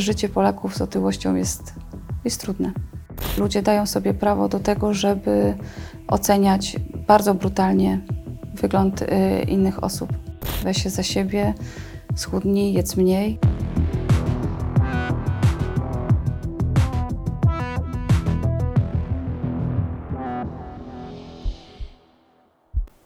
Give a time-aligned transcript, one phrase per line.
[0.00, 1.74] Życie Polaków z otyłością jest,
[2.24, 2.72] jest trudne.
[3.38, 5.56] Ludzie dają sobie prawo do tego, żeby
[6.08, 6.76] oceniać
[7.06, 8.00] bardzo brutalnie
[8.54, 9.06] wygląd y,
[9.48, 10.12] innych osób.
[10.62, 11.54] Weź się za siebie,
[12.14, 13.38] schudnij, jedz mniej.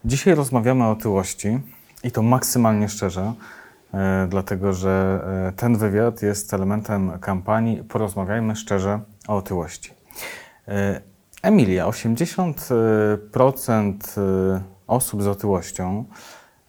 [0.05, 1.59] Dzisiaj rozmawiamy o otyłości
[2.05, 3.33] i to maksymalnie szczerze,
[4.29, 9.95] dlatego że e, ten wywiad jest elementem kampanii Porozmawiajmy szczerze o otyłości.
[10.69, 11.01] E,
[11.43, 16.05] Emilia, 80% e, osób z otyłością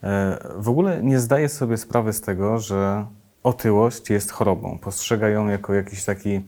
[0.04, 3.06] e, w ogóle nie zdaje sobie sprawy z tego, że
[3.44, 4.78] otyłość jest chorobą.
[4.80, 6.42] Postrzega ją jako jakiś taki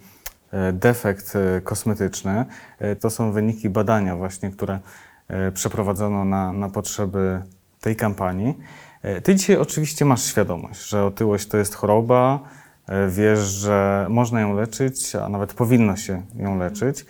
[0.52, 2.46] e, defekt e, kosmetyczny.
[2.80, 4.80] E, To są wyniki badania właśnie, które
[5.28, 7.42] e, przeprowadzono na, na potrzeby
[7.82, 8.58] tej kampanii.
[9.04, 12.40] E, Ty dzisiaj oczywiście masz świadomość, że otyłość to jest choroba,
[12.88, 17.06] e, wiesz, że można ją leczyć, a nawet powinno się ją leczyć,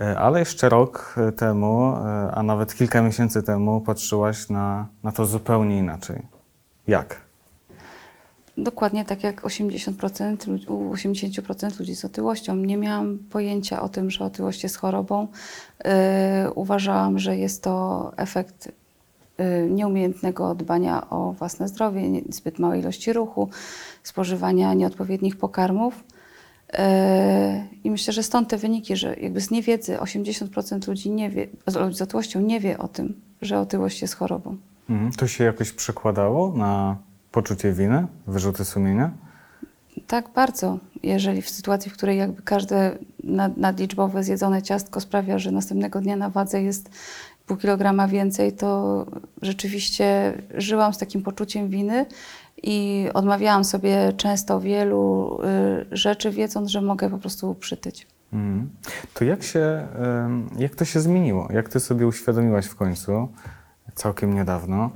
[0.00, 1.94] E, ale jeszcze rok temu,
[2.34, 6.22] a nawet kilka miesięcy temu patrzyłaś na, na to zupełnie inaczej.
[6.86, 7.20] Jak?
[8.58, 12.56] Dokładnie tak jak 80% ludzi, u 80% ludzi z otyłością.
[12.56, 15.28] Nie miałam pojęcia o tym, że otyłość jest chorobą.
[15.84, 15.90] Yy,
[16.54, 18.72] uważałam, że jest to efekt
[19.70, 23.48] nieumiejętnego dbania o własne zdrowie, zbyt małej ilości ruchu,
[24.02, 26.04] spożywania nieodpowiednich pokarmów.
[26.72, 26.78] Yy,
[27.84, 31.48] I myślę, że stąd te wyniki, że jakby z niewiedzy 80% ludzi nie wie,
[31.90, 34.56] z otyłością nie wie o tym, że otyłość jest chorobą.
[34.90, 35.12] Mhm.
[35.12, 36.96] To się jakoś przekładało na
[37.32, 39.10] poczucie winy, wyrzuty sumienia?
[40.06, 40.78] Tak, bardzo.
[41.02, 46.16] Jeżeli w sytuacji, w której jakby każde nad- nadliczbowe zjedzone ciastko sprawia, że następnego dnia
[46.16, 46.90] na wadze jest
[47.46, 49.06] pół kilograma więcej, to
[49.42, 52.06] rzeczywiście żyłam z takim poczuciem winy
[52.62, 55.38] i odmawiałam sobie często wielu
[55.92, 58.06] y, rzeczy, wiedząc, że mogę po prostu przytyć.
[58.32, 58.70] Mhm.
[59.14, 59.88] To jak się,
[60.58, 61.48] jak to się zmieniło?
[61.52, 63.28] Jak ty sobie uświadomiłaś w końcu,
[63.94, 64.90] całkiem niedawno,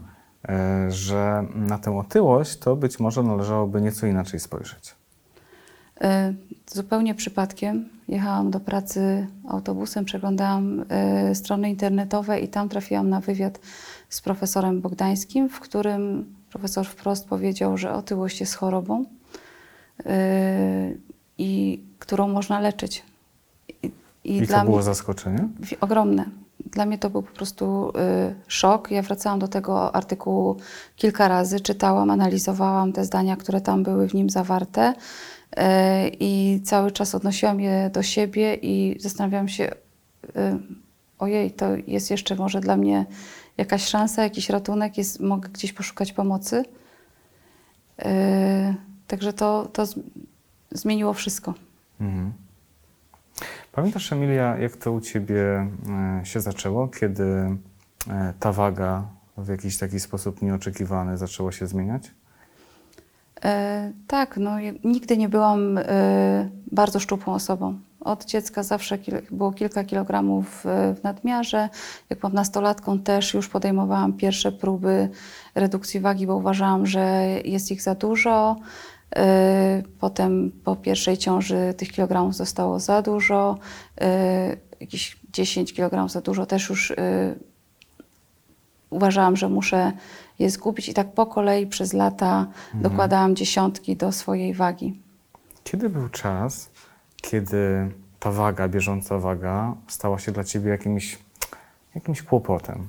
[0.48, 4.99] e, że na tę otyłość to być może należałoby nieco inaczej spojrzeć?
[6.04, 10.84] Y, Zupełnie przypadkiem jechałam do pracy autobusem, przeglądałam
[11.30, 13.60] y, strony internetowe i tam trafiłam na wywiad
[14.08, 19.04] z profesorem Bogdańskim, w którym profesor wprost powiedział, że otyłość jest chorobą
[20.00, 20.04] y,
[21.38, 23.04] i którą można leczyć.
[23.82, 23.90] I,
[24.24, 25.48] I, dla to było mnie zaskoczenie?
[25.80, 26.24] ogromne.
[26.66, 28.90] Dla mnie to był po prostu y, szok.
[28.90, 30.56] Ja wracałam do tego artykułu
[30.96, 34.94] kilka razy, czytałam, analizowałam te zdania, które tam były w nim zawarte
[36.20, 40.58] i cały czas odnosiłam je do siebie i zastanawiałam się, y,
[41.18, 43.06] ojej, to jest jeszcze może dla mnie
[43.56, 46.64] jakaś szansa, jakiś ratunek, jest, mogę gdzieś poszukać pomocy.
[47.98, 48.04] Y,
[49.06, 49.84] także to, to
[50.72, 51.54] zmieniło wszystko.
[52.00, 52.32] Mhm.
[53.72, 59.04] Pamiętasz, Emilia, jak to u ciebie e, się zaczęło, kiedy e, ta waga
[59.36, 62.10] w jakiś taki sposób nieoczekiwany zaczęła się zmieniać?
[63.44, 64.50] E, tak, no,
[64.84, 65.82] nigdy nie byłam e,
[66.72, 67.78] bardzo szczupłą osobą.
[68.00, 68.98] Od dziecka zawsze
[69.30, 71.68] było kilka kilogramów e, w nadmiarze.
[72.10, 75.08] Jak byłam nastolatką, też już podejmowałam pierwsze próby
[75.54, 78.56] redukcji wagi, bo uważałam, że jest ich za dużo.
[80.00, 83.58] Potem po pierwszej ciąży tych kilogramów zostało za dużo.
[84.80, 86.92] Jakieś 10 kilogramów za dużo też już
[88.90, 89.92] uważałam, że muszę
[90.38, 95.00] je zgubić i tak po kolei przez lata dokładałam dziesiątki do swojej wagi.
[95.64, 96.70] Kiedy był czas,
[97.16, 97.90] kiedy
[98.20, 101.18] ta waga, bieżąca waga stała się dla ciebie jakimś,
[101.94, 102.86] jakimś kłopotem?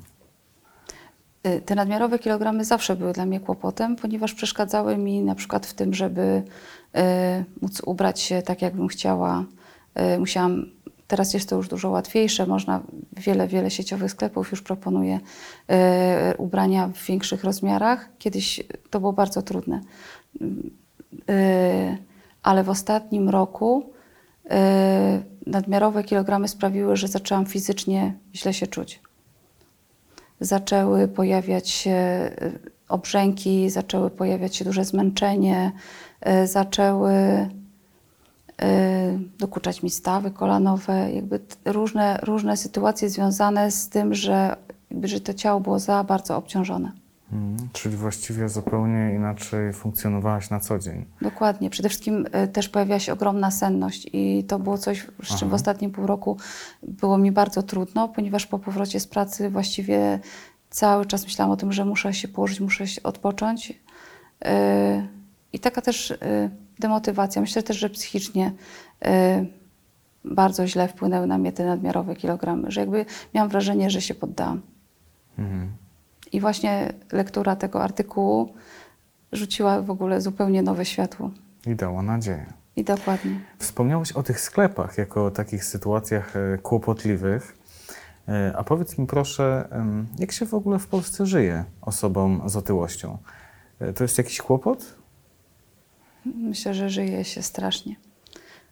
[1.47, 5.73] Y, Te nadmiarowe kilogramy zawsze były dla mnie kłopotem, ponieważ przeszkadzały mi na przykład w
[5.73, 9.43] tym, żeby y, móc ubrać się tak, jakbym chciała.
[10.15, 10.65] Y, musiałam,
[11.11, 12.81] teraz jest to już dużo łatwiejsze, można,
[13.17, 18.09] wiele, wiele sieciowych sklepów już proponuje y, ubrania w większych rozmiarach.
[18.17, 19.81] Kiedyś to było bardzo trudne.
[21.29, 21.97] Y,
[22.43, 23.89] ale w ostatnim roku
[24.45, 24.49] y,
[25.45, 28.99] nadmiarowe kilogramy sprawiły, że zaczęłam fizycznie źle się czuć.
[30.39, 31.97] Zaczęły pojawiać się
[32.87, 35.71] obrzęki, zaczęły pojawiać się duże zmęczenie,
[36.45, 37.13] zaczęły
[39.39, 44.55] dokuczać mi stawy kolanowe, jakby różne, różne sytuacje związane z tym, że,
[45.03, 46.91] że to ciało było za bardzo obciążone.
[47.31, 47.69] Mhm.
[47.73, 51.05] Czyli właściwie zupełnie inaczej funkcjonowałaś na co dzień.
[51.21, 51.69] Dokładnie.
[51.69, 55.53] Przede wszystkim y, też pojawiła się ogromna senność i to było coś, z czym w
[55.53, 56.37] ostatnim pół roku
[56.83, 60.19] było mi bardzo trudno, ponieważ po powrocie z pracy właściwie
[60.69, 63.69] cały czas myślałam o tym, że muszę się położyć, muszę się odpocząć.
[63.71, 63.75] Y,
[65.53, 66.17] I taka też y,
[66.81, 67.41] demotywacja.
[67.41, 68.51] Myślę też, że psychicznie
[69.05, 69.09] y,
[70.25, 74.61] bardzo źle wpłynęły na mnie te nadmiarowe kilogramy, że jakby miałam wrażenie, że się poddałam.
[75.39, 75.71] Mhm.
[76.31, 78.53] I właśnie lektura tego artykułu
[79.31, 81.31] rzuciła w ogóle zupełnie nowe światło.
[81.67, 82.45] I dała nadzieję.
[82.75, 83.39] I dokładnie.
[83.59, 87.57] Wspomniałeś o tych sklepach jako o takich sytuacjach e, kłopotliwych.
[88.27, 89.67] E, A powiedz mi proszę,
[90.19, 93.17] jak się w ogóle w Polsce żyje osobom z otyłością?
[93.79, 95.00] E, To jest jakiś kłopot?
[96.25, 97.95] Myślę, że żyje się strasznie.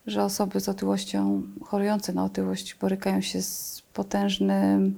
[0.08, 4.98] Że osoby z otyłością, chorujące na otyłość, borykają się z potężnym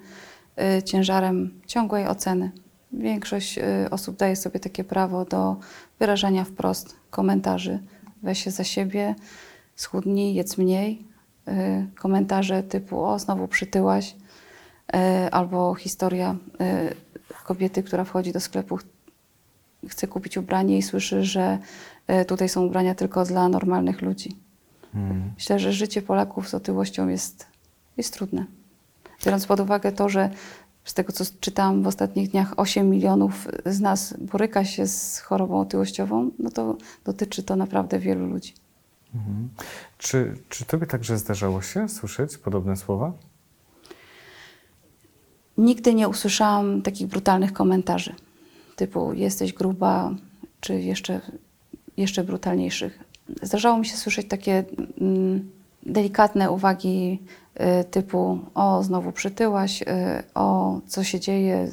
[0.77, 2.51] y, ciężarem ciągłej oceny.
[2.93, 3.61] Większość y,
[3.91, 5.55] osób daje sobie takie prawo do
[5.99, 7.79] wyrażania wprost komentarzy.
[8.23, 9.15] Weź się za siebie,
[9.75, 11.11] schudnij, jedz mniej.
[11.47, 14.15] Y, komentarze typu o, znowu przytyłaś.
[14.95, 16.95] Y, albo historia y,
[17.45, 18.79] kobiety, która wchodzi do sklepu,
[19.87, 21.59] chce kupić ubranie i słyszy, że
[22.07, 24.37] e, tutaj są ubrania tylko dla normalnych ludzi.
[24.95, 25.31] Mhm.
[25.35, 27.47] Myślę, że życie Polaków z otyłością jest,
[27.97, 28.45] jest trudne.
[29.25, 30.29] Biorąc pod uwagę to, że
[30.83, 35.59] z tego, co czytałam w ostatnich dniach, 8 milionów z nas boryka się z chorobą
[35.59, 38.53] otyłościową, no to dotyczy to naprawdę wielu ludzi.
[39.15, 39.49] Mhm.
[39.97, 43.13] Czy, czy tobie także zdarzało się słyszeć podobne słowa?
[45.57, 48.15] Nigdy nie usłyszałam takich brutalnych komentarzy,
[48.81, 50.11] typu jesteś gruba,
[50.61, 51.21] czy jeszcze,
[51.97, 52.99] jeszcze brutalniejszych.
[53.41, 54.63] Zdarzało mi się słyszeć takie
[55.01, 55.51] mm,
[55.85, 57.19] delikatne uwagi
[57.81, 59.85] y, typu o, znowu przytyłaś, y,
[60.35, 61.67] o, co się dzieje.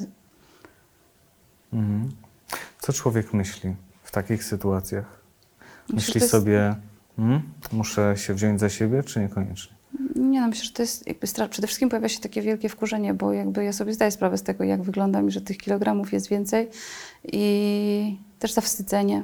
[1.73, 2.11] Mhm.
[2.79, 5.19] Co człowiek myśli w takich sytuacjach?
[5.89, 6.75] Myślę, Myśli jest- sobie,
[7.19, 7.41] "Mm,
[7.71, 9.75] muszę się wziąć za siebie, czy niekoniecznie?
[10.19, 13.33] Nie no, myślę, że to jest jakby przede wszystkim pojawia się takie wielkie wkurzenie, bo
[13.33, 16.69] jakby ja sobie zdaję sprawę z tego, jak wyglądam i że tych kilogramów jest więcej
[17.23, 19.23] i też zawstydzenie,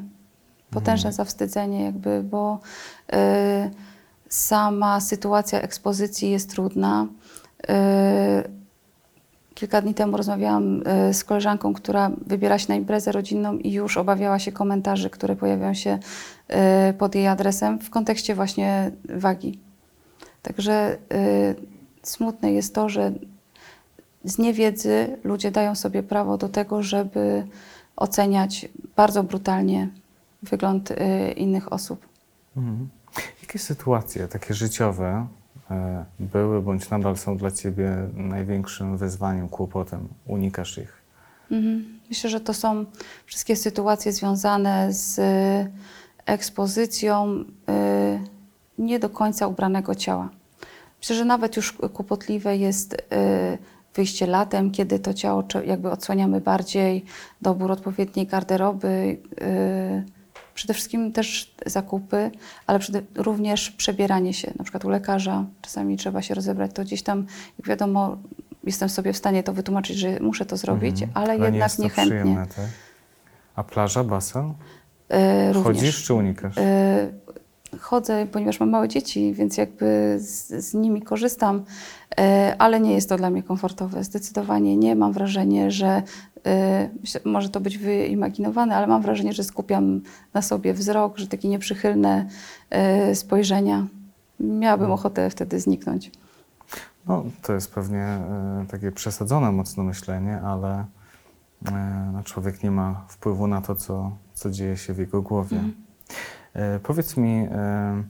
[0.71, 2.59] potężne zawstydzenie jakby, bo
[3.13, 3.15] y,
[4.29, 7.07] sama sytuacja ekspozycji jest trudna.
[7.69, 8.55] Y,
[9.55, 13.97] Kilka dni temu rozmawiałam y, z koleżanką, która wybiera się na imprezę rodzinną i już
[13.97, 15.99] obawiała się komentarzy, które pojawią się
[16.89, 19.59] y, pod jej adresem w kontekście właśnie wagi.
[20.45, 21.55] Także y,
[22.03, 23.11] smutne jest to, że
[24.23, 27.47] z niewiedzy ludzie dają sobie prawo do tego, żeby
[27.95, 29.89] oceniać bardzo brutalnie
[30.43, 30.95] wygląd y,
[31.31, 32.07] innych osób.
[32.57, 32.89] Mhm.
[33.41, 35.27] Jakie sytuacje takie życiowe
[35.71, 40.07] e, były bądź nadal są dla Ciebie największym wyzwaniem, kłopotem?
[40.25, 40.93] Unikasz ich?
[41.51, 41.99] Mhm.
[42.09, 42.85] Myślę, że to są
[43.25, 45.71] wszystkie sytuacje związane z y,
[46.25, 47.45] ekspozycją y,
[48.77, 50.29] nie do końca ubranego ciała.
[50.99, 52.97] Myślę, że nawet już kłopotliwe jest y,
[53.95, 57.05] wyjście latem, kiedy to ciało jakby odsłaniamy bardziej,
[57.41, 60.03] dobór odpowiedniej garderoby, y,
[60.53, 62.31] przede wszystkim też zakupy,
[62.67, 62.79] ale
[63.15, 65.45] również przebieranie się, na przykład u lekarza.
[65.61, 67.25] Czasami trzeba się rozebrać, to gdzieś tam,
[67.59, 68.17] jak wiadomo,
[68.63, 71.11] jestem sobie w stanie to wytłumaczyć, że muszę to zrobić, Mhm.
[71.23, 72.19] ale, nie jednak jest to niechętnie.
[72.19, 72.65] przyjemne, tak?
[73.55, 74.53] A plaża, basen?
[75.49, 75.63] Y, również.
[75.77, 76.57] Chodzisz czy unikasz?
[76.57, 76.61] Y,
[77.79, 82.23] Chodzę, ponieważ mam małe dzieci, więc jakby z, z nimi korzystam, y,
[82.57, 84.03] ale nie jest to dla mnie komfortowe.
[84.03, 84.95] Zdecydowanie nie.
[84.95, 86.03] Mam wrażenie, że
[87.01, 90.01] myślę, może to być wyimaginowane, ale mam wrażenie, że skupiam
[90.33, 92.25] na sobie wzrok, że takie nieprzychylne
[93.11, 93.87] y, spojrzenia.
[94.39, 96.11] Miałabym ochotę wtedy zniknąć.
[97.07, 100.85] No, to jest pewnie e, takie przesadzone mocno myślenie, ale
[101.65, 105.57] e, no, człowiek nie ma wpływu na to, co, co dzieje się w jego głowie.
[105.57, 105.75] Mhm.
[106.55, 108.03] E, powiedz mi, e,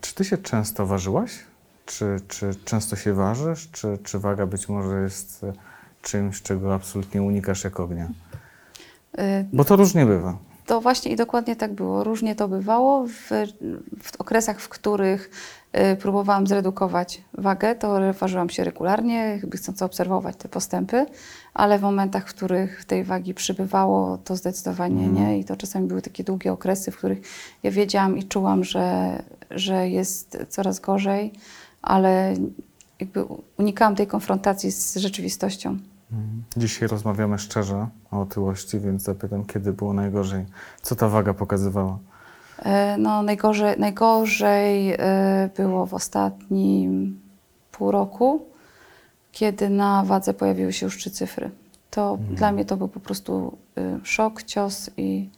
[0.00, 1.38] czy ty się często ważyłaś?
[1.86, 3.70] Czy, czy często się ważysz?
[3.70, 5.52] Czy, czy waga być może jest e,
[6.02, 8.08] czymś, czego absolutnie unikasz jak ognia?
[9.52, 10.38] Bo to różnie bywa.
[10.70, 12.04] To właśnie i dokładnie tak było.
[12.04, 13.06] Różnie to bywało.
[13.06, 13.30] W,
[14.02, 15.30] w okresach, w których
[15.92, 21.06] y, próbowałam zredukować wagę, to ważyłam się regularnie, jakby chcąc obserwować te postępy,
[21.54, 25.14] ale w momentach, w których tej wagi przybywało, to zdecydowanie Mhm.
[25.14, 25.38] nie.
[25.38, 27.20] I to czasami były takie długie okresy, w których
[27.62, 31.32] ja wiedziałam i czułam, że, że jest coraz gorzej,
[31.82, 32.34] ale
[33.00, 33.24] jakby
[33.58, 35.78] unikałam tej konfrontacji z rzeczywistością.
[36.12, 36.42] Mhm.
[36.56, 40.44] Dzisiaj rozmawiamy szczerze o otyłości, więc zapytam, kiedy było najgorzej?
[40.82, 41.98] Co ta waga pokazywała?
[42.58, 44.96] E, No, najgorzej, najgorzej
[45.56, 47.20] było w ostatnim
[47.72, 48.46] pół roku,
[49.32, 51.50] kiedy na wadze pojawiły się już trzy cyfry.
[51.90, 55.28] To dla mnie to był po prostu e, szok, cios i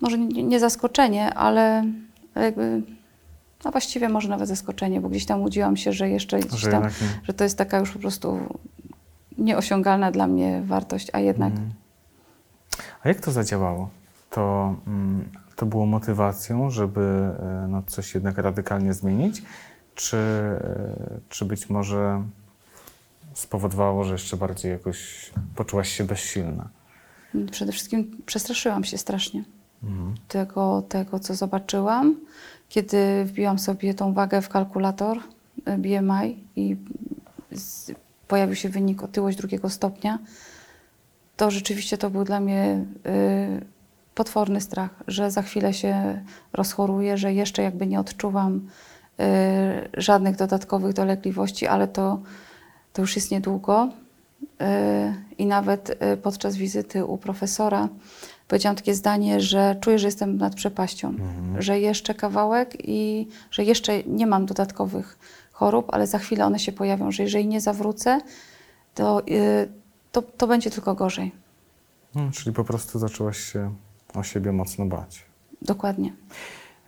[0.00, 1.84] może nie, nie zaskoczenie, ale
[2.34, 2.82] jakby,
[3.64, 6.82] no właściwie może nawet zaskoczenie, bo gdzieś tam łudziłam się, że jeszcze gdzieś tam,
[7.22, 8.38] że to jest taka już po prostu
[9.40, 11.70] nieosiągalna dla mnie wartość, a jednak Mhm.
[13.02, 13.90] A jak to zadziałało?
[14.30, 19.42] To, mm, to było motywacją, żeby e, no, coś jednak radykalnie zmienić?
[19.94, 22.22] Czy, e, czy być może
[23.34, 26.68] spowodowało, że jeszcze bardziej jakoś poczułaś się bezsilna?
[27.50, 29.44] Przede wszystkim przestraszyłam się strasznie
[29.82, 30.14] Mhm.
[30.28, 32.16] tego, tego, co zobaczyłam.
[32.68, 36.76] Kiedy wbiłam sobie tą wagę w kalkulator y, BMI i
[38.30, 40.18] pojawił się wynik otyłość drugiego stopnia,
[41.36, 43.64] to rzeczywiście to był dla mnie y,
[44.14, 46.22] potworny strach, że za chwilę się
[46.52, 48.62] rozchoruję, że jeszcze jakby nie odczuwam y,
[49.96, 52.20] żadnych dodatkowych dolegliwości, ale to,
[52.92, 53.88] to już jest niedługo.
[54.42, 57.88] Y, I nawet y, podczas wizyty u profesora
[58.48, 61.62] powiedziałam takie zdanie, że czuję, że jestem nad przepaścią, Mhm.
[61.62, 65.18] że jeszcze kawałek i że jeszcze nie mam dodatkowych
[65.60, 68.20] chorób, ale za chwilę one się pojawią, że jeżeli nie zawrócę,
[68.94, 69.68] to, y,
[70.12, 71.32] to, to będzie tylko gorzej.
[72.14, 73.74] No, czyli po prostu zaczęłaś się
[74.14, 75.24] o siebie mocno bać.
[75.62, 76.12] Dokładnie.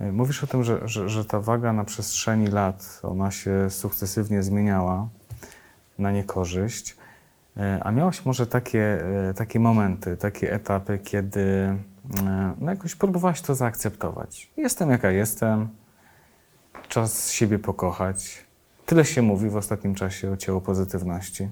[0.00, 4.42] E, Mówisz o tym, że, że, że ta waga na przestrzeni lat, ona się sukcesywnie
[4.42, 5.08] zmieniała
[5.98, 6.96] na niekorzyść.
[7.56, 9.04] E, A miałaś może takie,
[9.36, 11.76] takie momenty, takie etapy, kiedy
[12.60, 14.50] no jakoś próbowałaś to zaakceptować.
[14.56, 15.68] Jestem jaka jestem,
[16.88, 18.44] czas siebie pokochać.
[18.86, 21.48] Tyle się mówi w ostatnim czasie o ciało pozytywności.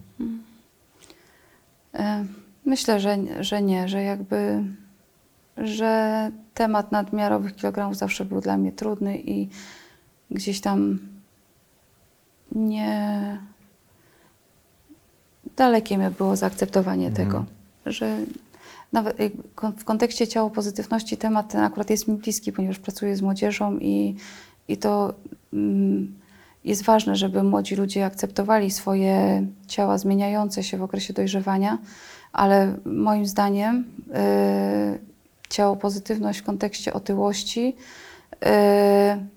[1.95, 2.25] E,
[2.65, 4.65] Myślę, że, że nie, że jakby,
[5.57, 9.49] że temat nadmiarowych kilogramów zawsze był dla mnie trudny i
[10.31, 10.99] gdzieś tam
[12.53, 13.39] nie
[15.57, 17.27] dalekie mi było zaakceptowanie Mhm.
[17.29, 17.45] tego,
[17.87, 18.19] że
[18.93, 19.17] nawet
[19.79, 24.17] w kontekście ciało pozytywności temat ten akurat jest mi bliski, ponieważ pracuję z młodzieżą i,
[24.69, 25.15] i to
[25.53, 26.15] mm,
[26.65, 31.79] jest ważne, żeby młodzi ludzie akceptowali swoje ciała zmieniające się w okresie dojrzewania,
[32.33, 34.99] ale moim zdaniem y,
[35.49, 37.77] ciało pozytywność w kontekście otyłości
[38.35, 38.47] y,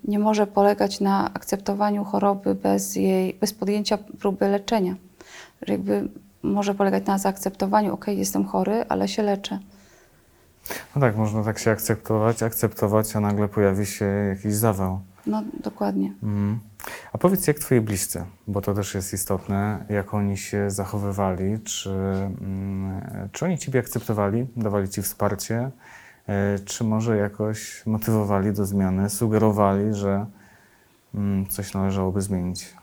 [0.04, 4.94] nie może polegać na akceptowaniu choroby bez, jej, bez podjęcia próby leczenia.
[5.62, 6.08] Że jakby
[6.42, 9.58] może polegać na zaakceptowaniu, ok, jestem chory, ale się leczę.
[10.94, 15.00] No tak, można tak się akceptować, akceptować, a nagle pojawi się jakiś zawał.
[15.26, 16.12] No dokładnie.
[16.22, 16.58] Mhm.
[17.12, 21.90] A powiedz, jak twoi bliscy, bo to też jest istotne, jak oni się zachowywali, czy,
[21.90, 23.00] mm,
[23.32, 25.70] czy oni ciebie akceptowali, dawali ci wsparcie,
[26.26, 30.26] e, czy może jakoś motywowali do zmiany, sugerowali, że
[31.14, 32.74] mm, coś należałoby zmienić?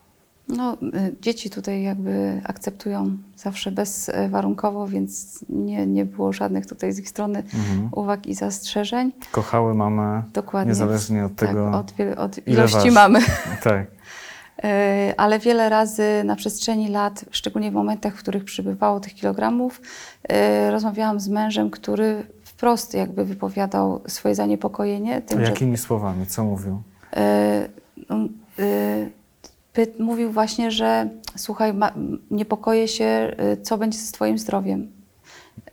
[0.57, 6.99] No, y, dzieci tutaj jakby akceptują zawsze bezwarunkowo, więc nie, nie było żadnych tutaj z
[6.99, 7.89] ich strony Mhm.
[7.91, 9.11] uwag i zastrzeżeń.
[9.31, 10.69] Kochały mamę, Dokładnie.
[10.69, 12.91] niezależnie od tego, Tak, od, od ilości waży.
[12.91, 13.19] mamy.
[13.63, 13.81] tak.
[13.85, 14.67] Y,
[15.17, 19.81] Ale wiele razy na przestrzeni lat, szczególnie w momentach, w których przybywało tych kilogramów,
[20.67, 26.43] y, rozmawiałam z mężem, który wprost jakby wypowiadał swoje zaniepokojenie tym, że Jakimi słowami, co
[26.43, 26.81] mówił?
[27.15, 27.67] E,
[28.09, 28.15] no,
[29.73, 31.91] py- mówił właśnie, że słuchaj, ma,
[32.31, 34.87] niepokoję się, e, co będzie z Twoim zdrowiem.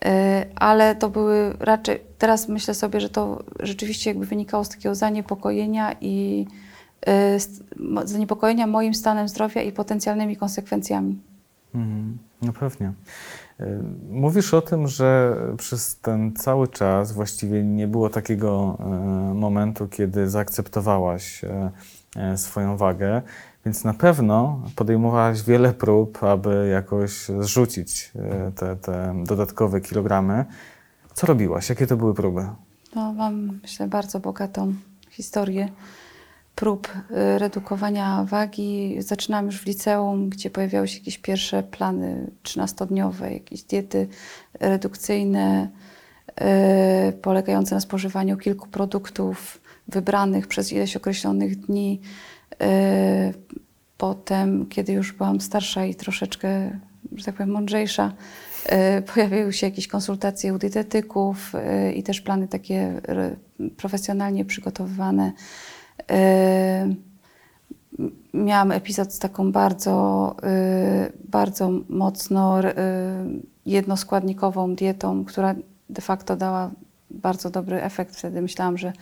[0.04, 4.94] E, Ale to były raczej, teraz myślę sobie, że to rzeczywiście jakby wynikało z takiego
[4.94, 6.46] zaniepokojenia i
[7.76, 11.18] mo- zaniepokojenia moim stanem zdrowia i potencjalnymi konsekwencjami.
[11.74, 12.92] Mhm, No pewnie.
[13.60, 13.64] Y,
[14.10, 18.78] Mówisz o tym, że przez ten cały czas właściwie nie było takiego
[19.34, 21.44] momentu, kiedy zaakceptowałaś
[22.36, 23.22] swoją wagę,
[23.64, 30.44] więc na pewno podejmowałaś wiele prób, aby jakoś zrzucić e, te, te dodatkowe kilogramy.
[31.14, 31.68] Co robiłaś?
[31.68, 32.46] Jakie to były próby?
[32.94, 34.74] No, mam, myślę, bardzo bogatą
[35.10, 35.68] historię
[36.54, 38.96] prób y, redukowania wagi.
[38.98, 44.08] Zaczynałam już w liceum, gdzie pojawiały się jakieś pierwsze plany 13-dniowe, jakieś diety
[44.60, 45.68] redukcyjne,
[47.22, 52.00] polegające na spożywaniu kilku produktów wybranych przez ileś określonych dni.
[52.62, 53.35] Y,
[53.99, 56.78] Potem, kiedy już byłam starsza i troszeczkę,
[57.16, 58.12] że tak powiem, mądrzejsza,
[58.99, 63.00] y, pojawiły się jakieś konsultacje u dietetyków y, i też plany takie
[63.76, 65.33] profesjonalnie przygotowywane.
[68.35, 70.37] Miałam epizod z taką bardzo,
[71.25, 72.61] bardzo mocno
[73.66, 75.54] jednoskładnikową dietą, która
[75.90, 76.71] de facto dała
[77.11, 78.16] bardzo dobry efekt.
[78.16, 78.92] Wtedy myślałam, że,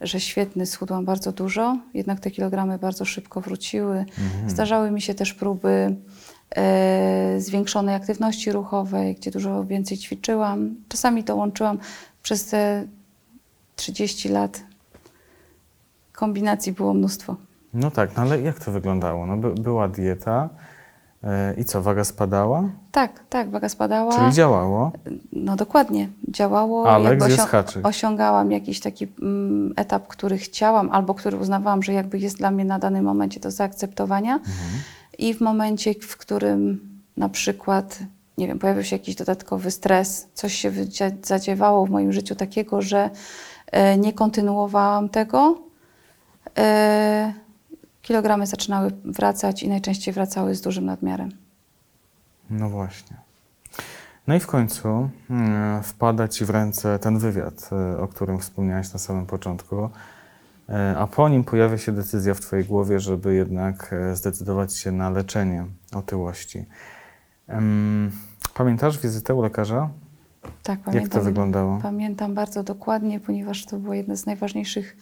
[0.00, 4.04] że świetny, schudłam bardzo dużo, jednak te kilogramy bardzo szybko wróciły.
[4.46, 5.96] Zdarzały mi się też próby
[6.56, 10.74] e, zwiększonej aktywności ruchowej, gdzie dużo więcej ćwiczyłam.
[10.88, 11.78] Czasami to łączyłam
[12.22, 12.86] przez te
[13.76, 14.62] 30 lat.
[16.12, 17.36] Kombinacji było mnóstwo.
[17.74, 19.26] No tak, no ale jak to wyglądało?
[19.26, 20.48] No by, była dieta,
[21.56, 22.68] I co, waga spadała?
[22.92, 24.18] Tak, tak, waga spadała.
[24.18, 24.92] Czyli działało,
[25.32, 26.90] No dokładnie, działało.
[26.90, 31.92] ale jakby gdzie osią- osiągałam jakiś taki mm, etap, który chciałam, albo który uznawałam, że
[31.92, 34.34] jakby jest dla mnie na danym momencie do zaakceptowania.
[34.34, 34.54] Mhm.
[35.18, 36.80] I w momencie, w którym
[37.16, 37.98] na przykład,
[38.38, 42.82] nie wiem, pojawił się jakiś dodatkowy stres, coś się wydzia- zadziewało w moim życiu takiego,
[42.82, 43.10] że
[43.66, 45.58] e, nie kontynuowałam tego,
[46.58, 47.32] e,
[48.08, 51.30] kilogramy zaczynały wracać i najczęściej wracały z dużym nadmiarem.
[52.50, 53.16] No właśnie.
[54.26, 58.92] No i w końcu mm, wpada Ci w ręce ten wywiad, e, o którym wspomniałeś
[58.92, 59.90] na samym początku,
[60.68, 64.92] E, a po nim pojawia się decyzja w Twojej głowie, żeby jednak e, zdecydować się
[64.92, 66.64] na leczenie otyłości.
[68.54, 69.90] Pamiętasz wizytę u lekarza?
[70.42, 71.22] Tak, Jak to pamiętam.
[71.22, 71.78] wyglądało?
[71.82, 74.96] Pamiętam bardzo dokładnie, ponieważ to było jedna z najważniejszych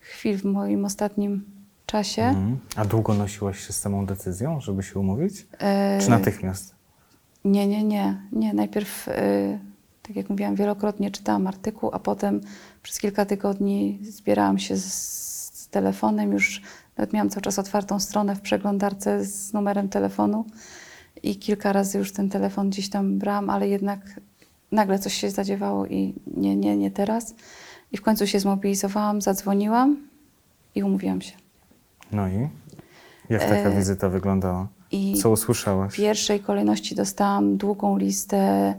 [0.00, 1.55] chwil w moim ostatnim
[1.86, 2.22] czasie.
[2.22, 2.58] Mhm.
[2.76, 5.46] A długo nosiłaś się z samą decyzją, żeby się umówić?
[5.58, 6.74] E, Czy natychmiast?
[7.44, 8.20] Nie, nie, nie.
[8.32, 8.54] nie.
[8.54, 9.58] Najpierw, e,
[10.02, 12.40] tak jak mówiłam, wielokrotnie czytałam artykuł, a potem
[12.82, 14.92] przez kilka tygodni zbierałam się z,
[15.54, 16.32] z telefonem.
[16.32, 16.62] Już
[16.96, 20.44] nawet miałam cały czas otwartą stronę w przeglądarce z numerem telefonu
[21.22, 24.00] i kilka razy już ten telefon gdzieś tam brałam, ale jednak
[24.72, 27.34] nagle coś się zadziewało i nie, nie, nie teraz.
[27.92, 29.96] I w końcu się zmobilizowałam, zadzwoniłam
[30.74, 31.32] i umówiłam się.
[32.12, 32.48] No i?
[33.30, 34.68] Jak taka E, wizyta wyglądała?
[34.92, 35.96] I Co W usłyszałaś?
[35.96, 38.74] pierwszej kolejności dostałam długą listę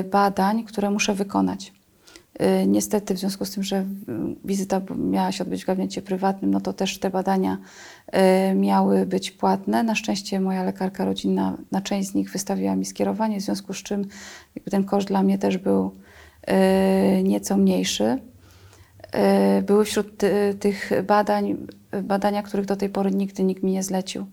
[0.00, 1.72] y, badań, które muszę wykonać.
[2.62, 3.84] Y, Niestety, w związku z tym, że
[4.44, 7.58] wizyta miała się odbyć w gabinecie prywatnym, no to też te badania
[8.54, 9.82] miały być płatne.
[9.82, 13.76] Na szczęście moja lekarka rodzinna na część z nich wystawiła mi skierowanie, w związku z
[13.76, 14.04] czym
[14.70, 15.90] ten koszt dla mnie też był
[17.24, 18.18] nieco mniejszy.
[19.58, 21.56] Y, Były wśród ty, tych badań
[21.94, 24.26] y, badania, których do tej pory nigdy nikt mi nie zlecił.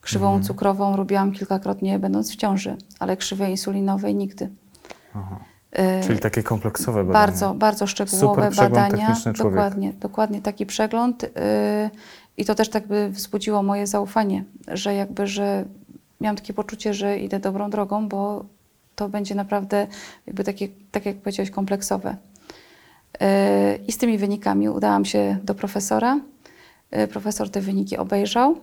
[0.00, 0.42] Krzywą Mhm.
[0.42, 4.50] cukrową robiłam kilkakrotnie, będąc w ciąży, ale krzywej insulinowej nigdy.
[5.14, 5.38] Aha.
[6.06, 7.26] Czyli takie kompleksowe badania.
[7.26, 9.16] bardzo, bardzo szczegółowe Super badania.
[9.38, 11.24] Dokładnie, dokładnie taki przegląd.
[11.24, 11.28] y,
[12.36, 15.64] I to też tak by wzbudziło moje zaufanie, że jakby, że
[16.20, 18.44] miałam takie poczucie, że idę dobrą drogą, bo
[18.96, 19.86] to będzie naprawdę
[20.26, 22.16] jakby takie, tak jak powiedziałeś, kompleksowe.
[23.14, 26.20] Y, I z tymi wynikami udałam się do profesora.
[26.96, 28.56] Y, Profesor te wyniki obejrzał, y,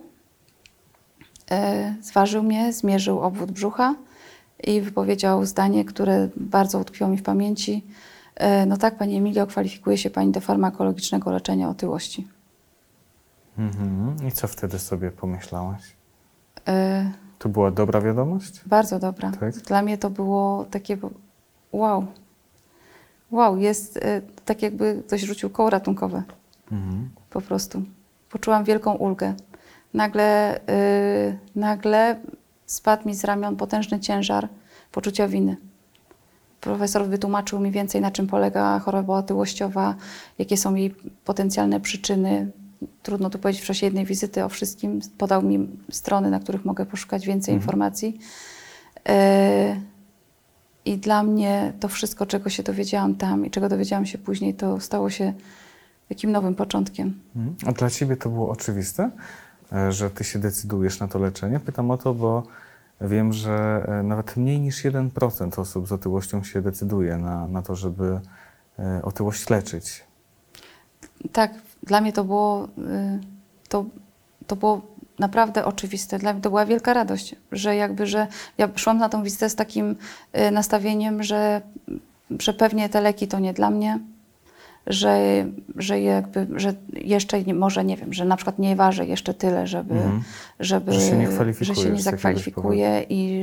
[2.02, 3.94] zważył mnie, zmierzył obwód brzucha
[4.64, 7.84] i wypowiedział zdanie, które bardzo utkwiło mi w pamięci.
[8.66, 12.28] No tak, Pani Emilio, kwalifikuje się Pani do farmakologicznego leczenia otyłości.
[13.58, 14.16] Mhm.
[14.28, 15.82] I co wtedy sobie pomyślałaś?
[16.68, 16.72] Y,
[17.38, 18.60] To była dobra wiadomość?
[18.66, 19.32] Bardzo dobra.
[19.40, 19.54] Tak?
[19.58, 20.98] Dla mnie to było takie
[21.72, 22.06] wow.
[23.30, 26.22] Wow, jest y, tak jakby ktoś rzucił koło ratunkowe.
[26.72, 27.10] Mhm.
[27.30, 27.82] po prostu.
[28.30, 29.34] Poczułam wielką ulgę.
[29.94, 32.20] Nagle, y, nagle
[32.66, 34.48] spadł mi z ramion potężny ciężar
[34.92, 35.56] poczucia winy.
[36.60, 39.94] Profesor wytłumaczył mi więcej, na czym polega choroba otyłościowa,
[40.38, 42.50] jakie są jej potencjalne przyczyny.
[43.02, 45.00] Trudno tu powiedzieć w czasie jednej wizyty o wszystkim.
[45.18, 47.62] Podał mi strony, na których mogę poszukać więcej Mhm.
[47.62, 48.18] informacji.
[49.08, 49.80] Y,
[50.84, 54.80] I dla mnie to wszystko, czego się dowiedziałam tam i czego dowiedziałam się później, to
[54.80, 55.32] stało się
[56.08, 57.20] takim nowym początkiem.
[57.36, 57.56] Mhm.
[57.66, 59.10] A dla Ciebie to było oczywiste,
[59.72, 61.60] e, że Ty się decydujesz na to leczenie?
[61.60, 62.42] Pytam o to, bo
[63.00, 67.76] wiem, że e, nawet mniej niż 1% osób z otyłością się decyduje na, na to,
[67.76, 68.20] żeby
[68.78, 70.04] e, otyłość leczyć.
[71.32, 72.68] Tak, dla mnie to było,
[73.68, 73.84] to,
[74.46, 74.82] to było
[75.20, 76.18] naprawdę oczywiste.
[76.18, 78.26] Dla mnie to była wielka radość, że jakby, że
[78.58, 79.96] ja szłam na tą wizytę z takim
[80.38, 81.60] y, nastawieniem, że,
[82.38, 83.98] że pewnie te leki to nie dla mnie,
[84.86, 85.18] że,
[85.76, 89.66] że jakby, że jeszcze nie, może nie wiem, że na przykład nie ważę jeszcze tyle,
[89.66, 90.22] żeby, Mhm.
[90.60, 91.28] żeby Że się nie
[91.60, 93.42] że się nie z jakiegoś zakwalifikuję i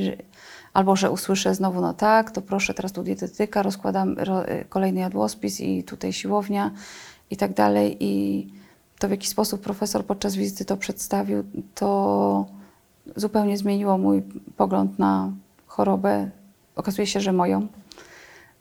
[0.72, 5.00] albo że usłyszę znowu, no tak, to proszę teraz tu dietetyka, rozkładam ro, y, kolejny
[5.00, 6.70] jadłospis i tutaj siłownia
[7.30, 7.96] i tak dalej.
[8.00, 8.46] I
[8.98, 12.46] to w jaki sposób profesor podczas wizyty to przedstawił, to
[13.16, 14.22] zupełnie zmieniło mój
[14.56, 15.32] pogląd na
[15.66, 16.30] chorobę.
[16.76, 17.66] Okazuje się, że moją.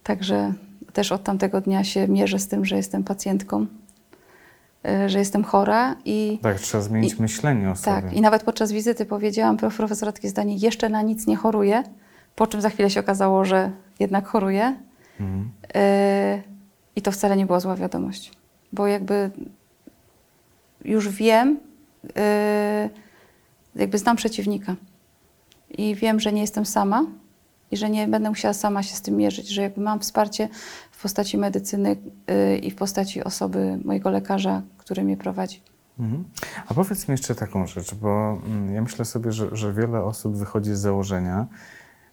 [0.04, 0.54] Także
[0.94, 3.66] też od tamtego dnia się mierzę z tym, że jestem pacjentką,
[5.06, 8.02] y, że jestem chora i Tak, trzeba zmienić I- myślenie o sobie.
[8.02, 11.84] tak, i nawet podczas wizyty powiedziałam prof- profesora takie zdanie, jeszcze na nic nie choruję,
[12.36, 14.76] po czym za chwilę się okazało, że jednak choruję.
[15.20, 15.50] Mhm.
[15.76, 16.44] Yy,
[16.96, 18.32] I to wcale nie była zła wiadomość,
[18.74, 19.32] bo jakby
[20.88, 21.60] już wiem,
[22.04, 22.12] yy,
[23.76, 24.76] jakby znam przeciwnika
[25.70, 27.06] i wiem, że nie jestem sama
[27.72, 30.50] i że nie będę musiała sama się z tym mierzyć, że jakby mam wsparcie
[30.92, 31.96] w postaci medycyny
[32.28, 35.62] yy, i w postaci osoby mojego lekarza, który mnie prowadzi.
[36.00, 36.24] Mhm.
[36.68, 40.38] A powiedz mi jeszcze taką rzecz, bo mm, ja myślę sobie, że, że wiele osób
[40.38, 41.48] wychodzi z założenia,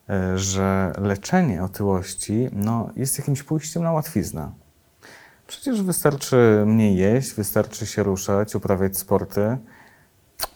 [0.09, 4.53] e, że leczenie otyłości no, jest jakimś pójściem na łatwiznę.
[5.47, 9.57] Przecież wystarczy mniej jeść, wystarczy się ruszać, uprawiać sporty.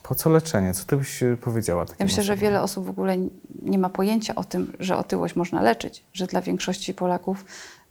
[0.02, 0.74] Po co leczenie?
[0.74, 2.42] Co ty byś e, powiedziała Ja myślę, że osobom?
[2.48, 3.16] wiele osób w ogóle
[3.62, 7.44] nie ma pojęcia o tym, że otyłość można leczyć, że dla większości Polaków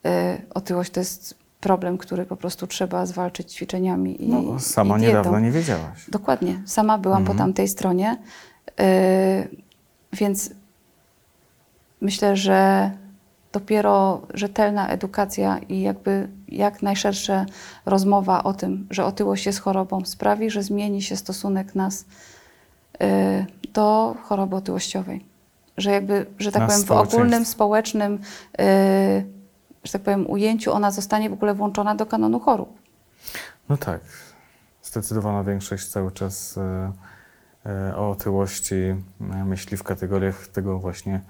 [0.05, 0.09] y,
[0.53, 5.17] otyłość to jest problem, który po prostu trzeba zwalczyć ćwiczeniami i, No, sama i dietą.
[5.17, 6.09] niedawno nie wiedziałaś.
[6.09, 6.61] Dokładnie.
[6.65, 7.37] Sama byłam Mhm.
[7.37, 8.17] po tamtej stronie,
[8.79, 8.85] yy,
[10.13, 10.49] więc
[12.01, 12.91] myślę, że
[13.51, 17.45] dopiero rzetelna edukacja i jakby jak najszersza
[17.85, 22.05] rozmowa o tym, że otyłość jest chorobą, sprawi, że zmieni się stosunek nas
[22.99, 23.07] yy,
[23.73, 25.25] do choroby otyłościowej.
[25.77, 28.19] Że jakby, że tak powiem, w ogólnym, społecznym,
[28.59, 28.65] yy,
[29.83, 32.69] że tak powiem, ujęciu ona zostanie w ogóle włączona do kanonu chorób.
[33.69, 34.01] No tak.
[34.83, 38.75] Zdecydowana większość cały czas e, o otyłości
[39.19, 41.21] myśli w kategoriach tego właśnie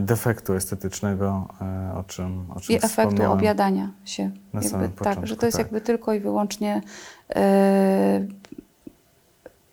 [0.00, 4.30] defektu estetycznego, e, o czym, o czym i efektu objadania się.
[4.52, 5.66] na samym jakby, tak, że początku, to jest tak.
[5.66, 6.82] jakby tylko i wyłącznie
[7.36, 8.26] e,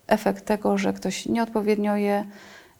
[0.07, 2.25] efekt tego, że ktoś nieodpowiednio je,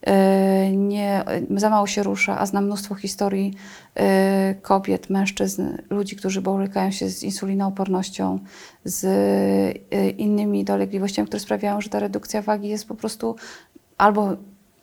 [0.02, 1.24] e, nie,
[1.56, 3.54] za mało się rusza, a znam mnóstwo historii
[3.96, 8.40] e, kobiet, mężczyzn, ludzi, którzy borykają się z insulinoopornością,
[8.84, 9.06] z
[9.92, 13.36] e, innymi dolegliwościami, które sprawiają, że ta redukcja wagi jest po prostu
[13.98, 14.34] albo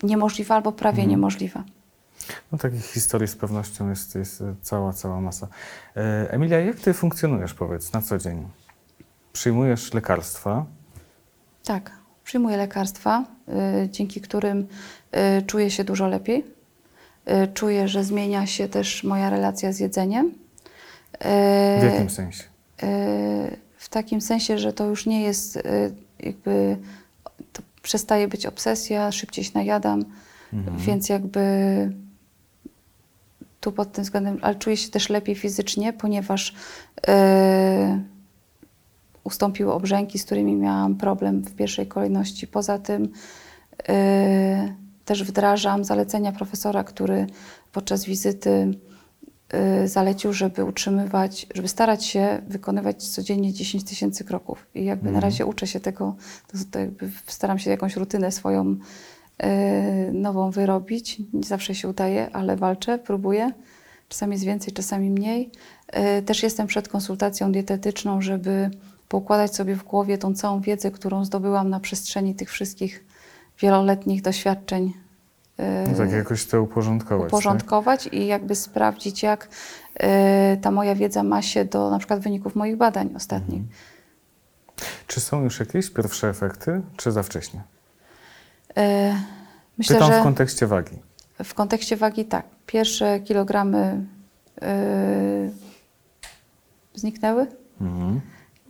[0.03, 1.11] niemożliwa, albo prawie Mhm.
[1.11, 1.65] niemożliwa.
[2.53, 5.49] No takich historii z pewnością jest, jest e, cała, cała masa.
[5.97, 8.49] E, Emilia, jak ty funkcjonujesz, powiedz, na co dzień?
[9.33, 10.67] Przyjmujesz lekarstwa?
[11.65, 11.91] Tak,
[12.25, 13.25] przyjmuję lekarstwa,
[13.85, 14.67] y, dzięki którym
[15.47, 16.45] czuję się dużo lepiej.
[17.55, 20.35] Czuję, że zmienia się też moja relacja z jedzeniem.
[21.81, 22.45] W jakim sensie?
[23.77, 25.59] w takim sensie, że to już nie jest
[26.21, 26.77] jakby,
[27.53, 30.05] to przestaje być obsesja, szybciej się najadam,
[30.53, 30.79] Mhm.
[30.79, 31.41] więc jakby
[33.63, 36.55] tu pod tym względem, ale czuję się też lepiej fizycznie, ponieważ
[37.09, 38.01] e,
[39.25, 42.47] ustąpiły obrzęki, z którymi miałam problem w pierwszej kolejności.
[42.47, 43.09] Poza tym
[43.89, 47.27] e, też wdrażam zalecenia profesora, który
[47.73, 48.79] podczas wizyty
[49.49, 54.67] e, zalecił, żeby utrzymywać, żeby starać się wykonywać codziennie 10 tysięcy kroków.
[54.75, 55.23] I jakby na Mhm.
[55.23, 56.15] razie uczę się tego,
[56.47, 58.77] to, to jakby staram się jakąś rutynę swoją
[60.13, 61.19] nową wyrobić.
[61.33, 63.51] Nie zawsze się udaje, ale walczę, próbuję.
[64.09, 65.51] Czasami jest więcej, czasami mniej.
[65.89, 68.71] E, Też jestem przed konsultacją dietetyczną, żeby
[69.09, 73.05] poukładać sobie w głowie tą całą wiedzę, którą zdobyłam na przestrzeni tych wszystkich
[73.61, 74.93] wieloletnich doświadczeń.
[75.59, 77.21] e, No tak jakoś to uporządkować.
[77.23, 77.29] tak?
[77.33, 79.49] uporządkować i jakby sprawdzić, jak
[79.95, 83.61] e, ta moja wiedza ma się do na przykład wyników moich badań ostatnich.
[83.61, 83.77] Mhm.
[85.07, 87.63] Czy są już jakieś pierwsze efekty, czy za wcześnie?
[88.77, 89.17] E,
[89.79, 90.97] Myślę, Pytam w kontekście wagi.
[91.45, 92.45] w kontekście wagi tak.
[92.67, 94.05] Pierwsze kilogramy
[94.63, 95.51] e,
[96.95, 97.47] zniknęły,
[97.81, 98.21] Mhm.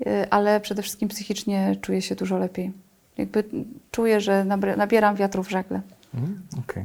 [0.06, 2.72] e, ale przede wszystkim psychicznie czuję się dużo lepiej.
[3.18, 3.44] Jakby
[3.90, 4.44] czuję, że
[4.76, 5.80] nabieram wiatru w żagle.
[6.14, 6.84] Mhm, Okej.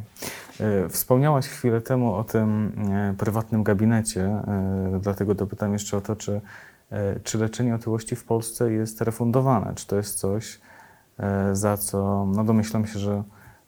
[0.86, 2.72] E, Wspomniałaś chwilę temu o tym
[3.18, 4.30] prywatnym gabinecie,
[5.02, 6.42] dlatego dopytam jeszcze o to, czy,
[7.24, 9.74] czy leczenie otyłości w Polsce jest refundowane?
[9.76, 10.60] Czy to jest coś,
[11.54, 13.24] za co, no domyślam się, że,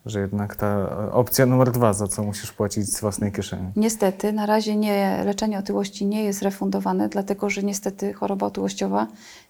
[0.05, 3.67] że jednak ta e, opcja numer dwa, za co musisz płacić z własnej kieszeni.
[3.75, 9.07] Niestety, na razie nie, leczenie otyłości nie jest refundowane, dlatego że niestety choroba otyłościowa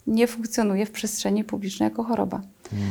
[0.08, 2.42] nie funkcjonuje w przestrzeni publicznej jako choroba.
[2.74, 2.84] Mm.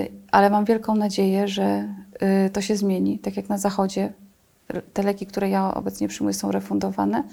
[0.00, 4.12] Yy, ale mam wielką nadzieję, że yy, to się zmieni, tak jak na Zachodzie.
[4.92, 7.24] Te leki, które ja obecnie przyjmuję, są refundowane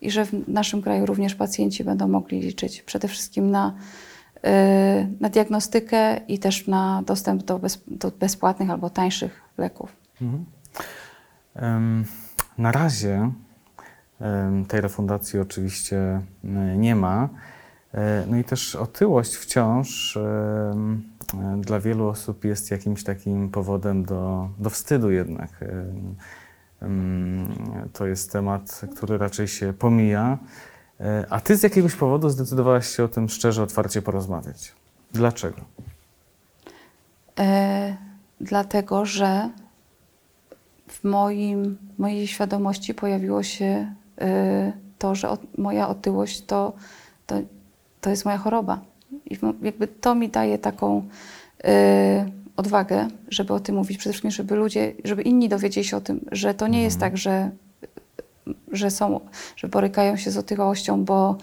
[0.00, 3.74] i że w naszym kraju również pacjenci będą mogli liczyć przede wszystkim na,
[5.20, 9.96] na diagnostykę i też na dostęp do, bez, do bezpłatnych albo tańszych leków.
[10.22, 10.44] Mhm.
[12.58, 13.32] Na razie
[14.68, 17.28] tej refundacji oczywiście e, nie ma.
[17.94, 20.74] E, No i też otyłość wciąż e,
[21.56, 25.50] dla wielu osób jest jakimś takim powodem do, do wstydu jednak.
[27.92, 30.38] To jest temat, który raczej się pomija.
[31.00, 34.72] E, A ty z jakiegoś powodu zdecydowałaś się o tym szczerze, otwarcie porozmawiać.
[35.12, 35.60] Dlaczego?
[37.38, 37.96] E,
[38.40, 39.50] dlatego, że
[40.88, 46.72] w moim, mojej świadomości pojawiło się e, to, że od, moja otyłość to,
[47.26, 47.40] to,
[48.00, 48.80] to jest moja choroba.
[49.30, 51.08] I jakby to mi daje taką
[51.64, 53.98] e, odwagę, żeby o tym mówić.
[53.98, 57.12] Przede wszystkim, żeby ludzie, żeby inni dowiedzieli się o tym, że to nie jest Mhm.
[57.12, 57.50] tak, że,
[58.72, 59.20] że są,
[59.56, 61.36] że borykają się z otyłością, bo,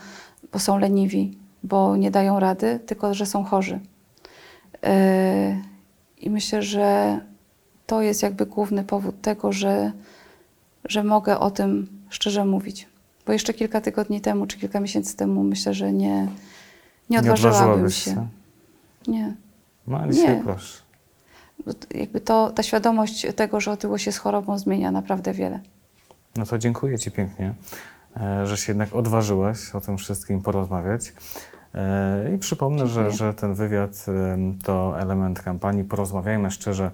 [0.53, 3.79] bo są leniwi, bo nie dają rady, tylko że są chorzy.
[4.83, 5.61] E,
[6.17, 7.19] I myślę, że
[7.87, 9.91] to jest jakby główny powód tego, że,
[10.85, 12.87] że mogę o tym szczerze mówić.
[13.25, 16.27] Bo jeszcze kilka tygodni temu, czy kilka miesięcy temu myślę, że nie,
[17.09, 18.27] nie odważyłabym się.
[19.07, 19.35] Nie.
[19.87, 20.41] No ale Nie.
[20.43, 20.77] proszę.
[21.65, 25.59] T- Jakby to, ta świadomość tego, że otyłość jest chorobą, zmienia naprawdę wiele.
[26.37, 27.53] No to dziękuję Ci pięknie,
[28.17, 31.13] e, że się jednak odważyłaś o tym wszystkim porozmawiać.
[31.75, 34.05] E, I przypomnę, że, że ten wywiad
[34.63, 36.91] to element kampanii Porozmawiajmy szczerze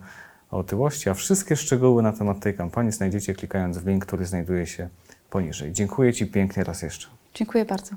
[0.51, 4.67] o otyłości, a wszystkie szczegóły na temat tej kampanii znajdziecie klikając w link, który znajduje
[4.67, 4.89] się
[5.29, 5.71] poniżej.
[5.71, 7.08] Dziękuję Ci pięknie raz jeszcze.
[7.34, 7.95] Dziękuję bardzo.